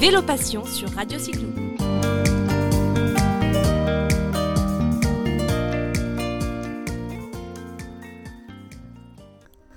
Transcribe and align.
Vélo 0.00 0.22
Passion 0.22 0.64
sur 0.64 0.88
Radio 0.90 1.18
Cyclo. 1.18 1.48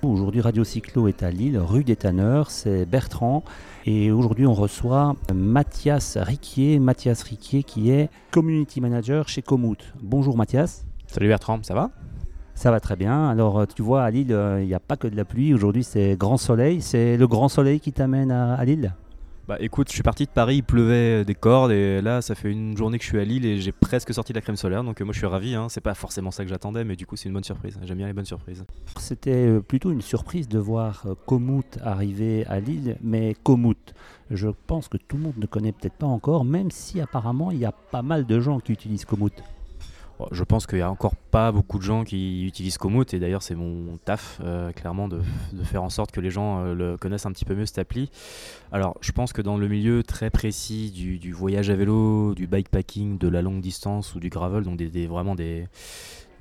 Aujourd'hui, 0.03 0.41
Radio 0.41 0.63
Cyclo 0.63 1.07
est 1.07 1.23
à 1.23 1.31
Lille, 1.31 1.57
rue 1.57 1.83
des 1.83 1.95
Tanneurs, 1.95 2.51
c'est 2.51 2.85
Bertrand. 2.85 3.43
Et 3.87 4.11
aujourd'hui, 4.11 4.45
on 4.45 4.53
reçoit 4.53 5.15
Mathias 5.33 6.19
Riquier. 6.21 6.77
Mathias 6.77 7.23
Riquier 7.23 7.63
qui 7.63 7.89
est 7.89 8.11
Community 8.29 8.79
Manager 8.79 9.27
chez 9.27 9.41
Komoot. 9.41 9.91
Bonjour 10.03 10.37
Mathias. 10.37 10.85
Salut 11.07 11.29
Bertrand, 11.29 11.59
ça 11.63 11.73
va? 11.73 11.89
Ça 12.53 12.69
va 12.69 12.79
très 12.79 12.95
bien. 12.95 13.27
Alors, 13.27 13.65
tu 13.67 13.81
vois, 13.81 14.03
à 14.03 14.11
Lille, 14.11 14.37
il 14.59 14.67
n'y 14.67 14.75
a 14.75 14.79
pas 14.79 14.97
que 14.97 15.07
de 15.07 15.15
la 15.15 15.25
pluie. 15.25 15.51
Aujourd'hui, 15.51 15.83
c'est 15.83 16.15
grand 16.15 16.37
soleil. 16.37 16.79
C'est 16.81 17.17
le 17.17 17.27
grand 17.27 17.49
soleil 17.49 17.79
qui 17.79 17.91
t'amène 17.91 18.29
à, 18.29 18.53
à 18.53 18.63
Lille? 18.65 18.93
Bah 19.47 19.57
écoute, 19.59 19.89
je 19.89 19.93
suis 19.93 20.03
parti 20.03 20.25
de 20.25 20.29
Paris, 20.29 20.57
il 20.57 20.63
pleuvait 20.63 21.25
des 21.25 21.33
cordes 21.33 21.71
et 21.71 21.99
là 22.01 22.21
ça 22.21 22.35
fait 22.35 22.51
une 22.51 22.77
journée 22.77 22.99
que 22.99 23.03
je 23.03 23.09
suis 23.09 23.19
à 23.19 23.25
Lille 23.25 23.45
et 23.45 23.59
j'ai 23.59 23.71
presque 23.71 24.13
sorti 24.13 24.33
de 24.33 24.37
la 24.37 24.41
crème 24.41 24.55
solaire 24.55 24.83
donc 24.83 25.01
euh, 25.01 25.03
moi 25.03 25.13
je 25.13 25.17
suis 25.17 25.27
ravi, 25.27 25.55
hein. 25.55 25.67
c'est 25.67 25.81
pas 25.81 25.95
forcément 25.95 26.29
ça 26.29 26.43
que 26.43 26.49
j'attendais 26.49 26.83
mais 26.83 26.95
du 26.95 27.07
coup 27.07 27.15
c'est 27.15 27.27
une 27.27 27.33
bonne 27.33 27.43
surprise, 27.43 27.79
j'aime 27.83 27.97
bien 27.97 28.07
les 28.07 28.13
bonnes 28.13 28.25
surprises. 28.25 28.63
C'était 28.99 29.47
euh, 29.47 29.59
plutôt 29.59 29.91
une 29.91 30.01
surprise 30.01 30.47
de 30.47 30.59
voir 30.59 31.03
euh, 31.07 31.15
Komoot 31.25 31.79
arriver 31.83 32.45
à 32.45 32.59
Lille 32.59 32.97
mais 33.01 33.35
Komoot, 33.43 33.93
je 34.29 34.49
pense 34.67 34.87
que 34.87 34.97
tout 34.97 35.17
le 35.17 35.23
monde 35.23 35.37
ne 35.37 35.47
connaît 35.47 35.71
peut-être 35.71 35.97
pas 35.97 36.07
encore 36.07 36.45
même 36.45 36.69
si 36.69 37.01
apparemment 37.01 37.49
il 37.49 37.57
y 37.57 37.65
a 37.65 37.71
pas 37.71 38.03
mal 38.03 38.25
de 38.25 38.39
gens 38.39 38.59
qui 38.59 38.71
utilisent 38.71 39.05
Komoot. 39.05 39.33
Je 40.31 40.43
pense 40.43 40.67
qu'il 40.67 40.77
n'y 40.77 40.83
a 40.83 40.91
encore 40.91 41.15
pas 41.15 41.51
beaucoup 41.51 41.77
de 41.77 41.83
gens 41.83 42.03
qui 42.03 42.45
utilisent 42.45 42.77
Komoot 42.77 43.13
et 43.13 43.19
d'ailleurs 43.19 43.43
c'est 43.43 43.55
mon 43.55 43.97
taf 44.03 44.39
euh, 44.43 44.71
clairement 44.71 45.07
de, 45.07 45.21
faire 45.63 45.83
en 45.83 45.89
sorte 45.89 46.11
que 46.11 46.19
les 46.19 46.29
gens 46.29 46.59
euh, 46.59 46.73
le 46.73 46.97
connaissent 46.97 47.25
un 47.25 47.31
petit 47.31 47.45
peu 47.45 47.55
mieux 47.55 47.65
cette 47.65 47.79
appli. 47.79 48.09
Alors 48.71 48.97
je 49.01 49.11
pense 49.11 49.33
que 49.33 49.41
dans 49.41 49.57
le 49.57 49.67
milieu 49.67 50.03
très 50.03 50.29
précis 50.29 50.91
du, 50.91 51.31
voyage 51.31 51.69
à 51.69 51.75
vélo, 51.75 52.33
du 52.35 52.47
bikepacking, 52.47 53.17
de 53.17 53.27
la 53.27 53.41
longue 53.41 53.61
distance 53.61 54.15
ou 54.15 54.19
du 54.19 54.29
gravel, 54.29 54.63
donc 54.63 54.77
des, 54.77 55.07
vraiment 55.07 55.35
des, 55.35 55.67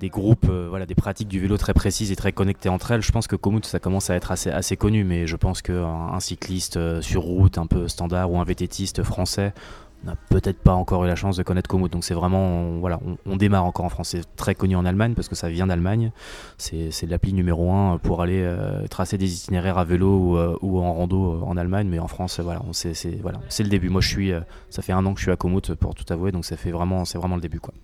groupes, 0.04 0.46
euh, 0.48 0.66
voilà, 0.68 0.86
des 0.86 0.94
pratiques 0.94 1.28
du 1.28 1.40
vélo 1.40 1.56
très 1.56 1.74
précises 1.74 2.10
et 2.10 2.16
très 2.16 2.32
connectées 2.32 2.68
entre 2.68 2.90
elles, 2.90 3.02
je 3.02 3.12
pense 3.12 3.26
que 3.26 3.36
Komoot 3.36 3.64
ça 3.64 3.78
commence 3.78 4.10
à 4.10 4.16
être 4.16 4.32
assez, 4.32 4.76
connu, 4.76 5.04
mais 5.04 5.26
je 5.26 5.36
pense 5.36 5.62
qu'un 5.62 5.84
un 5.84 6.20
cycliste 6.20 7.00
sur 7.00 7.22
route 7.22 7.58
un 7.58 7.66
peu 7.66 7.88
standard 7.88 8.30
ou 8.32 8.40
un 8.40 8.44
VTTiste 8.44 9.02
français 9.02 9.52
n'a 10.04 10.16
peut-être 10.30 10.58
pas 10.58 10.74
encore 10.74 11.04
eu 11.04 11.06
la 11.08 11.16
chance 11.16 11.36
de 11.36 11.42
connaître 11.42 11.68
Komoot. 11.68 11.90
Donc 11.90 12.04
c'est 12.04 12.14
vraiment, 12.14 12.78
voilà, 12.78 13.00
on, 13.26 13.36
démarre 13.36 13.64
encore 13.64 13.84
en 13.84 13.88
France. 13.88 14.10
C'est 14.10 14.36
très 14.36 14.54
connu 14.54 14.76
en 14.76 14.84
Allemagne 14.84 15.14
parce 15.14 15.28
que 15.28 15.34
ça 15.34 15.48
vient 15.48 15.66
d'Allemagne. 15.66 16.12
C'est 16.58 17.06
l'appli 17.08 17.32
numéro 17.32 17.72
un 17.72 17.98
pour 17.98 18.22
aller 18.22 18.42
euh, 18.42 18.86
tracer 18.86 19.18
des 19.18 19.34
itinéraires 19.34 19.78
à 19.78 19.84
vélo 19.84 20.58
ou, 20.60 20.78
euh, 20.78 20.82
en 20.82 20.92
rando 20.94 21.34
euh, 21.34 21.40
en 21.42 21.56
Allemagne. 21.56 21.88
Mais 21.88 21.98
en 21.98 22.08
France, 22.08 22.40
voilà, 22.40 22.62
c'est 22.72 23.20
voilà, 23.20 23.40
le 23.58 23.68
début. 23.68 23.88
Moi, 23.88 24.00
je 24.00 24.08
suis, 24.08 24.32
ça 24.70 24.82
fait 24.82 24.92
un 24.92 25.04
an 25.06 25.12
que 25.12 25.20
je 25.20 25.24
suis 25.24 25.32
à 25.32 25.36
Komoot 25.36 25.74
pour 25.74 25.94
tout 25.94 26.10
avouer, 26.12 26.32
donc 26.32 26.44
fait 26.44 26.70
vraiment, 26.70 27.04
c'est 27.04 27.18
vraiment 27.18 27.36
le 27.36 27.42
début, 27.42 27.60
quoi. 27.60 27.74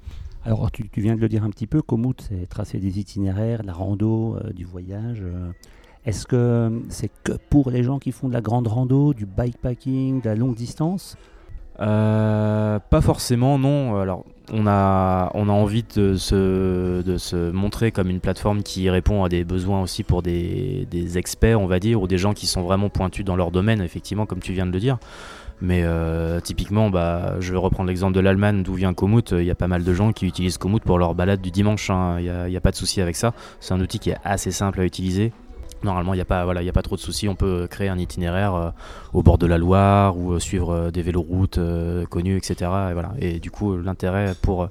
Alors 0.45 0.71
tu, 0.71 0.89
viens 0.97 1.17
de 1.17 1.21
le 1.21 1.29
dire 1.29 1.43
un 1.45 1.51
petit 1.51 1.67
peu, 1.67 1.83
Komoot, 1.83 2.21
c'est 2.29 2.49
tracer 2.49 2.79
des 2.79 2.99
itinéraires, 3.01 3.63
la 3.65 3.73
rando, 3.73 4.39
du 4.55 4.65
voyage. 4.65 5.23
Est-ce 6.05 6.27
que 6.27 6.83
c'est 6.89 7.11
que 7.25 7.33
pour 7.51 7.71
les 7.71 7.83
gens 7.83 7.99
qui 7.99 8.13
font 8.13 8.29
de 8.29 8.33
la 8.33 8.41
grande 8.41 8.69
rando, 8.69 9.13
du 9.13 9.27
bikepacking, 9.27 10.21
de 10.21 10.29
la 10.29 10.37
longue 10.37 10.55
distance? 10.55 11.17
Euh, 11.81 12.79
pas 12.79 13.01
forcément, 13.01 13.59
non. 13.59 14.01
Alors, 14.01 14.25
on 14.53 14.67
a, 14.67 15.31
on 15.35 15.49
a 15.49 15.53
envie 15.53 15.85
de 15.95 16.17
se, 16.17 17.03
de 17.03 17.19
se 17.19 17.51
montrer 17.51 17.91
comme 17.91 18.09
une 18.09 18.21
plateforme 18.21 18.63
qui 18.63 18.89
répond 18.89 19.25
à 19.25 19.29
des 19.29 19.45
besoins 19.45 19.83
aussi 19.83 20.03
pour 20.03 20.23
des, 20.23 20.87
des, 20.91 21.19
experts, 21.19 21.61
on 21.61 21.67
va 21.67 21.79
dire, 21.81 22.01
ou 22.01 22.07
des 22.07 22.19
gens 22.19 22.33
qui 22.33 22.47
sont 22.47 22.63
vraiment 22.63 22.89
pointus 22.89 23.25
dans 23.25 23.37
leur 23.37 23.51
domaine, 23.51 23.81
effectivement, 23.81 24.27
comme 24.27 24.41
tu 24.41 24.53
viens 24.53 24.67
de 24.67 24.73
le 24.73 24.81
dire. 24.81 24.99
Mais 25.63 25.83
euh, 25.85 26.39
typiquement, 26.41 26.91
bah, 26.91 27.37
je 27.41 27.51
vais 27.53 27.59
reprendre 27.59 27.89
l'exemple 27.89 28.15
de 28.15 28.21
l'Allemagne, 28.21 28.63
d'où 28.63 28.75
vient 28.75 28.93
Komoot. 28.93 29.33
Il 29.33 29.45
y 29.45 29.51
a 29.51 29.55
pas 29.55 29.69
mal 29.69 29.85
de 29.85 29.95
gens 29.95 30.13
qui 30.13 30.27
utilisent 30.27 30.59
Komoot 30.59 30.83
pour 30.83 30.99
leur 30.99 31.15
balade 31.15 31.41
du 31.41 31.51
dimanche. 31.51 31.89
Hein. 31.89 32.17
Il 32.19 32.25
n'y 32.25 32.57
a, 32.57 32.59
a, 32.59 32.61
pas 32.61 32.71
de 32.71 32.77
souci 32.77 33.01
avec 33.01 33.17
ça. 33.17 33.33
C'est 33.61 33.73
un 33.73 33.81
outil 33.81 33.99
qui 33.99 34.11
est 34.11 34.19
assez 34.23 34.51
simple 34.51 34.81
à 34.81 34.85
utiliser, 34.85 35.33
Normalement, 35.83 36.15
il 36.15 36.17
n'y 36.17 36.23
a, 36.23 36.27
pas, 36.27 36.45
voilà, 36.45 36.61
a 36.61 36.73
pas 36.73 36.83
trop 36.83 36.97
de 36.97 37.01
soucis. 37.01 37.29
On 37.29 37.35
peut 37.35 37.67
créer 37.71 37.89
un 37.89 37.99
itinéraire 37.99 38.55
euh, 38.55 38.71
au 39.13 39.23
bord 39.23 39.39
de 39.39 39.47
la 39.47 39.59
Loire 39.59 40.17
ou 40.17 40.33
euh, 40.33 40.39
suivre 40.39 40.71
euh, 40.71 40.91
des 40.91 41.03
véloroutes 41.03 41.61
connus, 42.11 42.37
etc. 42.37 42.71
Et, 42.91 42.93
voilà. 42.93 43.13
et 43.19 43.39
du 43.39 43.51
coup, 43.51 43.77
l'intérêt 43.77 44.35
pour 44.41 44.69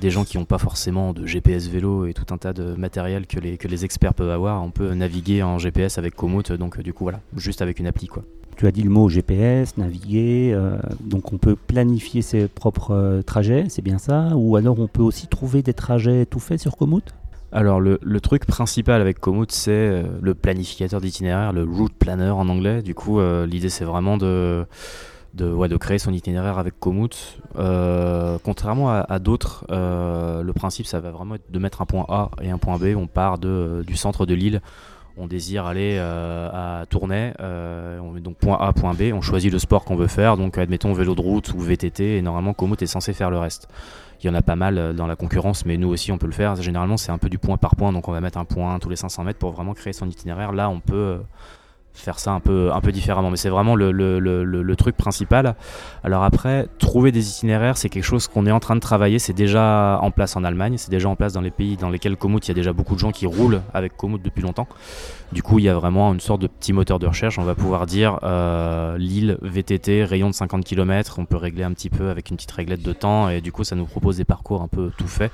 des 0.00 0.10
gens 0.10 0.24
qui 0.24 0.38
n'ont 0.38 0.44
pas 0.44 0.58
forcément 0.58 1.12
de 1.12 1.26
GPS 1.26 1.68
vélo 1.68 2.06
et 2.06 2.14
tout 2.14 2.32
un 2.32 2.38
tas 2.38 2.52
de 2.52 2.74
matériel 2.74 3.26
que 3.26 3.38
les, 3.38 3.58
que 3.58 3.68
les 3.68 3.84
experts 3.84 4.14
peuvent 4.14 4.30
avoir, 4.30 4.62
on 4.62 4.70
peut 4.70 4.94
naviguer 4.94 5.42
en 5.42 5.58
GPS 5.58 5.98
avec 5.98 6.14
Komoot. 6.14 6.52
Donc, 6.52 6.80
du 6.80 6.92
coup, 6.92 7.04
voilà, 7.04 7.20
juste 7.36 7.60
avec 7.60 7.78
une 7.78 7.86
appli. 7.86 8.06
Quoi. 8.06 8.24
Tu 8.56 8.66
as 8.66 8.72
dit 8.72 8.82
le 8.82 8.90
mot 8.90 9.08
GPS, 9.08 9.76
naviguer, 9.76 10.56
donc 11.00 11.32
on 11.32 11.38
peut 11.38 11.56
planifier 11.56 12.22
ses 12.22 12.46
propres 12.46 13.22
trajets, 13.26 13.66
c'est 13.68 13.82
bien 13.82 13.98
ça? 13.98 14.28
Ou 14.34 14.56
alors 14.56 14.78
on 14.78 14.86
peut 14.86 15.02
aussi 15.02 15.28
trouver 15.28 15.62
des 15.62 15.74
trajets 15.74 16.26
tout 16.26 16.40
faits 16.40 16.60
sur 16.60 16.76
Komoot? 16.76 17.14
Alors 17.52 17.80
le, 17.80 18.20
truc 18.20 18.46
principal 18.46 19.00
avec 19.00 19.18
Komoot 19.18 19.50
c'est 19.50 19.70
euh, 19.72 20.04
le 20.20 20.34
planificateur 20.34 21.00
d'itinéraire, 21.00 21.52
le 21.52 21.64
route 21.64 21.92
planner 21.92 22.30
en 22.30 22.48
anglais. 22.48 22.82
Du 22.82 22.94
coup 22.94 23.18
euh, 23.18 23.46
l'idée 23.46 23.68
c'est 23.68 23.84
vraiment 23.84 24.16
de, 24.16 24.66
de, 25.34 25.76
créer 25.76 25.98
son 25.98 26.12
itinéraire 26.12 26.58
avec 26.58 26.78
Komoot. 26.78 27.38
Euh, 27.56 28.38
contrairement 28.44 28.90
à, 28.90 29.18
d'autres, 29.18 29.64
le 29.68 30.52
principe 30.52 30.86
ça 30.86 31.00
va 31.00 31.10
vraiment 31.10 31.34
être 31.34 31.50
de 31.50 31.58
mettre 31.58 31.82
un 31.82 31.86
point 31.86 32.06
A 32.08 32.30
et 32.40 32.50
un 32.50 32.58
point 32.58 32.78
B. 32.78 32.94
On 32.96 33.06
part 33.06 33.38
de, 33.38 33.82
du 33.86 33.96
centre 33.96 34.26
de 34.26 34.34
l'île. 34.34 34.60
On 35.20 35.26
désire 35.26 35.66
aller 35.66 35.98
à 35.98 36.86
Tournai, 36.88 37.34
on 37.38 38.10
met 38.12 38.20
donc 38.20 38.36
point 38.36 38.56
A, 38.58 38.72
point 38.72 38.94
B, 38.94 39.12
on 39.12 39.20
choisit 39.20 39.52
le 39.52 39.58
sport 39.58 39.84
qu'on 39.84 39.96
veut 39.96 40.06
faire, 40.06 40.36
donc 40.36 40.56
admettons 40.56 40.94
vélo 40.94 41.14
de 41.14 41.20
route 41.20 41.52
ou 41.52 41.60
VTT, 41.60 42.16
et 42.16 42.22
normalement 42.22 42.54
Komoot 42.54 42.80
est 42.80 42.86
censé 42.86 43.12
faire 43.12 43.30
le 43.30 43.38
reste. 43.38 43.68
Il 44.22 44.26
y 44.26 44.30
en 44.30 44.34
a 44.34 44.42
pas 44.42 44.56
mal 44.56 44.76
euh, 44.76 44.92
dans 44.92 45.06
la 45.06 45.16
concurrence, 45.16 45.64
mais 45.64 45.78
nous 45.78 45.88
aussi 45.88 46.12
on 46.12 46.18
peut 46.18 46.26
le 46.26 46.32
faire. 46.32 46.56
Généralement, 46.56 46.96
c'est 46.96 47.12
un 47.12 47.18
peu 47.18 47.30
du 47.30 47.38
point 47.38 47.56
par 47.56 47.76
point, 47.76 47.92
donc 47.92 48.06
on 48.08 48.12
va 48.12 48.20
mettre 48.20 48.38
un 48.38 48.44
point 48.44 48.78
tous 48.78 48.90
les 48.90 48.96
500 48.96 49.24
mètres 49.24 49.38
pour 49.38 49.52
vraiment 49.52 49.72
créer 49.72 49.92
son 49.92 50.08
itinéraire. 50.08 50.52
Là, 50.52 50.68
on 50.68 50.80
peut 50.80 50.94
euh, 50.94 51.18
faire 51.92 52.18
ça 52.18 52.32
un 52.32 52.40
peu, 52.40 52.72
un 52.72 52.80
peu 52.80 52.92
différemment. 52.92 53.30
Mais 53.30 53.36
c'est 53.36 53.48
vraiment 53.48 53.74
le, 53.74 53.92
le, 53.92 54.18
le, 54.18 54.44
le, 54.44 54.76
truc 54.76 54.96
principal. 54.96 55.54
Alors 56.04 56.24
après, 56.24 56.66
trouver 56.78 57.12
des 57.12 57.28
itinéraires, 57.28 57.76
c'est 57.76 57.88
quelque 57.88 58.04
chose 58.04 58.28
qu'on 58.28 58.46
est 58.46 58.50
en 58.50 58.60
train 58.60 58.74
de 58.74 58.80
travailler. 58.80 59.18
C'est 59.18 59.32
déjà 59.32 59.98
en 60.00 60.10
place 60.10 60.36
en 60.36 60.44
Allemagne, 60.44 60.76
c'est 60.78 60.90
déjà 60.90 61.08
en 61.08 61.16
place 61.16 61.32
dans 61.32 61.40
les 61.40 61.50
pays 61.50 61.76
dans 61.76 61.90
lesquels 61.90 62.16
Komoot, 62.16 62.46
il 62.46 62.48
y 62.48 62.52
a 62.52 62.54
déjà 62.54 62.72
beaucoup 62.72 62.94
de 62.94 63.00
gens 63.00 63.12
qui 63.12 63.26
roulent 63.26 63.60
avec 63.74 63.96
Komoot 63.96 64.22
depuis 64.22 64.42
longtemps. 64.42 64.68
Du 65.32 65.42
coup, 65.42 65.58
il 65.58 65.64
y 65.64 65.68
a 65.68 65.74
vraiment 65.74 66.12
une 66.12 66.20
sorte 66.20 66.40
de 66.40 66.46
petit 66.46 66.72
moteur 66.72 66.98
de 66.98 67.06
recherche. 67.06 67.38
On 67.38 67.44
va 67.44 67.54
pouvoir 67.54 67.86
dire 67.86 68.18
euh, 68.24 68.98
Lille, 68.98 69.38
VTT, 69.42 70.04
rayon 70.04 70.28
de 70.28 70.34
50 70.34 70.64
km. 70.64 71.18
On 71.18 71.24
peut 71.24 71.36
régler 71.36 71.62
un 71.62 71.72
petit 71.72 71.90
peu 71.90 72.10
avec 72.10 72.30
une 72.30 72.36
petite 72.36 72.50
réglette 72.50 72.82
de 72.82 72.92
temps. 72.92 73.28
Et 73.28 73.40
du 73.40 73.52
coup, 73.52 73.64
ça 73.64 73.76
nous 73.76 73.86
propose 73.86 74.16
des 74.16 74.24
parcours 74.24 74.62
un 74.62 74.68
peu 74.68 74.90
tout 74.96 75.06
faits. 75.06 75.30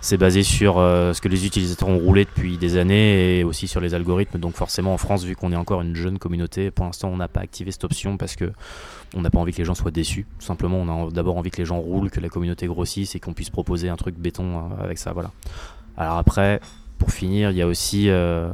C'est 0.00 0.16
basé 0.16 0.44
sur 0.44 0.78
euh, 0.78 1.12
ce 1.12 1.20
que 1.20 1.26
les 1.26 1.44
utilisateurs 1.44 1.88
ont 1.88 1.98
roulé 1.98 2.24
depuis 2.24 2.56
des 2.56 2.76
années 2.76 3.38
et 3.38 3.44
aussi 3.44 3.66
sur 3.66 3.80
les 3.80 3.94
algorithmes. 3.94 4.38
Donc 4.38 4.54
forcément 4.54 4.94
en 4.94 4.96
France, 4.96 5.24
vu 5.24 5.34
qu'on 5.34 5.50
est 5.50 5.56
encore 5.56 5.82
une 5.82 5.96
jeune 5.96 6.18
communauté, 6.18 6.70
pour 6.70 6.86
l'instant 6.86 7.08
on 7.08 7.16
n'a 7.16 7.26
pas 7.26 7.40
activé 7.40 7.72
cette 7.72 7.82
option 7.82 8.16
parce 8.16 8.36
que 8.36 8.52
on 9.16 9.22
n'a 9.22 9.30
pas 9.30 9.40
envie 9.40 9.52
que 9.52 9.58
les 9.58 9.64
gens 9.64 9.74
soient 9.74 9.90
déçus. 9.90 10.26
Simplement, 10.38 10.78
on 10.78 11.08
a 11.08 11.10
d'abord 11.10 11.36
envie 11.36 11.50
que 11.50 11.56
les 11.56 11.64
gens 11.64 11.80
roulent, 11.80 12.10
que 12.10 12.20
la 12.20 12.28
communauté 12.28 12.66
grossisse 12.66 13.16
et 13.16 13.20
qu'on 13.20 13.32
puisse 13.32 13.50
proposer 13.50 13.88
un 13.88 13.96
truc 13.96 14.16
béton 14.16 14.58
euh, 14.58 14.84
avec 14.84 14.98
ça. 14.98 15.12
Voilà. 15.12 15.32
Alors 15.96 16.16
après, 16.16 16.60
pour 16.98 17.10
finir, 17.10 17.50
il 17.50 17.56
y 17.56 17.62
a 17.62 17.66
aussi 17.66 18.08
euh, 18.08 18.50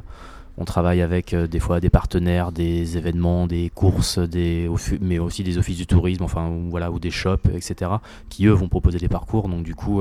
on 0.56 0.64
travaille 0.64 1.02
avec 1.02 1.34
des 1.34 1.60
fois 1.60 1.78
des 1.78 1.90
partenaires, 1.90 2.52
des 2.52 2.96
événements, 2.96 3.46
des 3.46 3.70
courses, 3.74 4.18
des, 4.18 4.70
mais 5.02 5.18
aussi 5.18 5.42
des 5.42 5.58
offices 5.58 5.76
du 5.76 5.86
tourisme, 5.86 6.24
enfin 6.24 6.50
voilà, 6.70 6.90
ou 6.90 6.98
des 6.98 7.10
shops, 7.10 7.50
etc. 7.52 7.90
qui 8.30 8.46
eux 8.46 8.52
vont 8.52 8.68
proposer 8.68 8.98
des 8.98 9.08
parcours. 9.08 9.48
Donc 9.48 9.62
du 9.62 9.74
coup, 9.74 10.00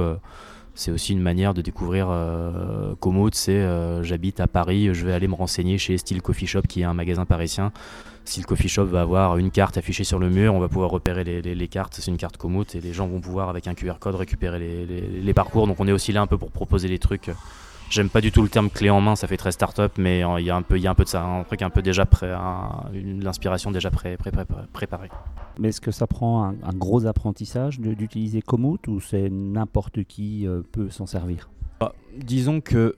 c'est 0.75 0.91
aussi 0.91 1.13
une 1.13 1.21
manière 1.21 1.53
de 1.53 1.61
découvrir 1.61 2.07
euh. 2.09 2.93
C'est 3.33 3.51
euh, 3.51 4.03
j'habite 4.03 4.39
à 4.39 4.47
Paris, 4.47 4.93
je 4.93 5.05
vais 5.05 5.13
aller 5.13 5.27
me 5.27 5.35
renseigner 5.35 5.77
chez 5.77 5.97
Style 5.97 6.21
Coffee 6.21 6.47
Shop, 6.47 6.61
qui 6.61 6.81
est 6.81 6.85
un 6.85 6.93
magasin 6.93 7.25
parisien. 7.25 7.71
Style 8.25 8.45
Coffee 8.45 8.69
Shop 8.69 8.85
va 8.85 9.01
avoir 9.01 9.37
une 9.37 9.51
carte 9.51 9.77
affichée 9.77 10.03
sur 10.03 10.19
le 10.19 10.29
mur, 10.29 10.53
on 10.53 10.59
va 10.59 10.69
pouvoir 10.69 10.89
repérer 10.89 11.23
les, 11.23 11.67
cartes. 11.67 11.95
C'est 11.95 12.09
une 12.09 12.17
carte 12.17 12.37
Komoot 12.37 12.75
et 12.75 12.81
les 12.81 12.93
gens 12.93 13.07
vont 13.07 13.19
pouvoir, 13.19 13.49
avec 13.49 13.67
un 13.67 13.73
QR 13.73 13.95
code, 13.99 14.15
récupérer 14.15 14.59
les, 14.59 14.85
les, 14.85 15.33
parcours. 15.33 15.67
Donc 15.67 15.79
on 15.79 15.87
est 15.87 15.91
aussi 15.91 16.11
là 16.11 16.21
un 16.21 16.27
peu 16.27 16.37
pour 16.37 16.51
proposer 16.51 16.87
les 16.87 16.99
trucs 16.99 17.29
J'aime 17.89 18.09
pas 18.09 18.21
du 18.21 18.31
tout 18.31 18.41
le 18.41 18.49
terme 18.49 18.69
clé 18.69 18.89
en 18.89 19.01
main, 19.01 19.15
ça 19.15 19.27
fait 19.27 19.37
très 19.37 19.51
start-up, 19.51 19.93
mais 19.97 20.23
euh, 20.23 20.39
il 20.39 20.45
y, 20.45 20.49
a 20.49 20.55
un 20.55 20.61
peu, 20.61 20.79
y 20.79 20.87
a 20.87 20.91
un 20.91 20.95
peu 20.95 21.03
de 21.03 21.09
ça, 21.09 21.23
un 21.23 21.43
truc 21.43 21.61
un 21.61 21.69
peu 21.69 21.81
déjà 21.81 22.05
prêt, 22.05 22.33
l'inspiration 22.93 23.71
déjà 23.71 23.91
pré, 23.91 24.17
préparée. 24.17 25.09
Mais 25.59 25.69
est-ce 25.69 25.81
que 25.81 25.91
ça 25.91 26.07
prend 26.07 26.43
un, 26.45 26.73
gros 26.73 27.05
apprentissage 27.05 27.79
d'utiliser 27.79 28.41
Komoot 28.41 28.87
ou 28.87 28.99
c'est 28.99 29.29
n'importe 29.29 30.03
qui 30.05 30.47
euh, 30.47 30.61
peut 30.71 30.89
s'en 30.89 31.05
servir? 31.05 31.49
Bah, 31.79 31.93
Disons 32.17 32.61
que 32.61 32.95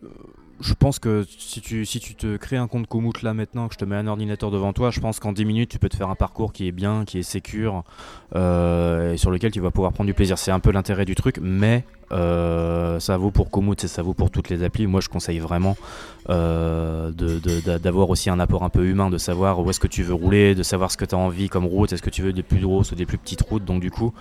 je 0.61 0.73
pense 0.73 0.99
que 0.99 1.25
si 1.37 1.59
tu, 1.59 1.85
te 2.15 2.37
crées 2.37 2.55
un 2.55 2.67
compte 2.67 2.87
Komoot 2.87 3.21
là 3.23 3.33
maintenant, 3.33 3.67
que 3.67 3.73
je 3.73 3.79
te 3.79 3.85
mets 3.85 3.95
un 3.95 4.07
ordinateur 4.07 4.51
devant 4.51 4.71
toi, 4.71 4.89
je 4.89 4.99
pense 4.99 5.19
qu'en 5.19 5.33
10 5.33 5.45
minutes 5.45 5.69
tu 5.69 5.79
peux 5.79 5.89
te 5.89 5.97
faire 5.97 6.09
un 6.09 6.15
parcours 6.15 6.53
qui 6.53 6.67
est 6.67 6.71
bien, 6.71 7.03
qui 7.05 7.19
est 7.19 7.23
sécure 7.23 7.83
euh, 8.35 9.13
et 9.13 9.17
sur 9.17 9.31
lequel 9.31 9.51
tu 9.51 9.59
vas 9.59 9.71
pouvoir 9.71 9.91
prendre 9.91 10.07
du 10.07 10.13
plaisir. 10.13 10.37
C'est 10.37 10.51
un 10.51 10.61
peu 10.61 10.71
l'intérêt 10.71 11.03
du 11.03 11.13
truc, 11.13 11.39
mais 11.41 11.83
euh, 12.11 12.99
ça 12.99 13.17
vaut 13.17 13.31
pour 13.31 13.51
Komoot 13.51 13.83
et 13.83 13.87
ça 13.87 14.01
vaut 14.01 14.13
pour 14.13 14.31
toutes 14.31 14.49
les 14.49 14.63
applis. 14.63 14.87
Moi 14.87 15.01
je 15.01 15.09
conseille 15.09 15.39
vraiment 15.39 15.75
euh, 16.29 17.11
d'avoir 17.11 18.09
aussi 18.09 18.29
un 18.29 18.39
apport 18.39 18.63
un 18.63 18.69
peu 18.69 18.85
humain, 18.85 19.09
de 19.09 19.17
savoir 19.17 19.59
où 19.59 19.69
est-ce 19.69 19.81
que 19.81 19.87
tu 19.87 20.03
veux 20.03 20.13
rouler, 20.13 20.55
de 20.55 20.63
savoir 20.63 20.89
ce 20.89 20.97
que 20.97 21.05
tu 21.05 21.15
as 21.15 21.17
envie 21.17 21.49
comme 21.49 21.65
route, 21.65 21.91
est-ce 21.91 22.01
que 22.01 22.09
tu 22.09 22.21
veux 22.21 22.33
des 22.33 22.43
plus 22.43 22.59
grosses 22.59 22.93
ou 22.93 22.95
des 22.95 23.05
plus 23.05 23.17
petites 23.17 23.41
routes. 23.41 23.65
Donc 23.65 23.81
du 23.81 23.91
coup, 23.91 24.13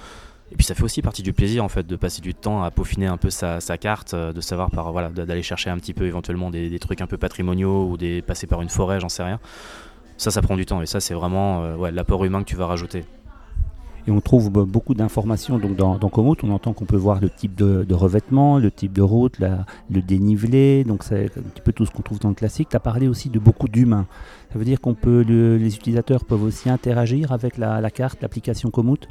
et 0.54 0.56
puis 0.56 0.64
ça 0.64 0.76
fait 0.76 0.84
aussi 0.84 1.02
partie 1.02 1.24
du 1.24 1.32
plaisir 1.32 1.64
en 1.64 1.68
fait 1.68 1.84
de 1.84 1.96
passer 1.96 2.22
du 2.22 2.32
temps 2.32 2.62
à 2.62 2.70
peaufiner 2.70 3.06
un 3.06 3.16
peu 3.16 3.28
sa, 3.28 3.58
carte, 3.76 4.14
euh, 4.14 4.32
de 4.32 4.40
savoir 4.40 4.70
par 4.70 4.92
voilà 4.92 5.08
d'aller 5.08 5.42
chercher 5.42 5.68
un 5.68 5.78
petit 5.78 5.92
peu 5.92 6.04
éventuellement 6.04 6.48
des, 6.48 6.78
trucs 6.78 7.00
un 7.00 7.08
peu 7.08 7.18
patrimoniaux 7.18 7.88
ou 7.88 7.96
des 7.96 8.22
passer 8.22 8.46
par 8.46 8.62
une 8.62 8.68
forêt, 8.68 9.00
j'en 9.00 9.08
sais 9.08 9.24
rien. 9.24 9.40
Ça, 10.16 10.30
ça 10.30 10.42
prend 10.42 10.54
du 10.54 10.64
temps 10.64 10.80
et 10.80 10.86
ça 10.86 11.00
c'est 11.00 11.12
vraiment 11.12 11.64
euh, 11.64 11.90
l'apport 11.90 12.24
humain 12.24 12.44
que 12.44 12.48
tu 12.48 12.54
vas 12.54 12.66
rajouter. 12.66 13.04
Et 14.06 14.12
on 14.12 14.20
trouve 14.20 14.48
beaucoup 14.50 14.94
d'informations 14.94 15.58
donc 15.58 15.74
dans, 15.74 15.96
dans. 15.96 16.10
On 16.14 16.50
entend 16.50 16.72
qu'on 16.72 16.84
peut 16.84 16.96
voir 16.96 17.20
le 17.20 17.30
type 17.30 17.56
de, 17.56 17.92
revêtement, 17.92 18.58
le 18.58 18.70
type 18.70 18.92
de 18.92 19.02
route, 19.02 19.40
le 19.40 20.02
dénivelé. 20.02 20.84
Donc 20.84 21.02
c'est 21.02 21.36
un 21.36 21.42
petit 21.42 21.62
peu 21.62 21.72
tout 21.72 21.84
ce 21.84 21.90
qu'on 21.90 22.02
trouve 22.02 22.20
dans 22.20 22.28
le 22.28 22.34
classique. 22.36 22.68
Tu 22.68 22.76
as 22.76 22.80
parlé 22.80 23.08
aussi 23.08 23.28
de 23.28 23.40
beaucoup 23.40 23.66
d'humains. 23.66 24.06
Ça 24.52 24.58
veut 24.60 24.64
dire 24.64 24.80
qu'on 24.80 24.94
peut, 24.94 25.22
les 25.22 25.74
utilisateurs 25.74 26.24
peuvent 26.24 26.44
aussi 26.44 26.70
interagir 26.70 27.32
avec 27.32 27.58
la, 27.58 27.80
la 27.80 27.90
carte, 27.90 28.22
l'application 28.22 28.70
Komoot? 28.70 29.08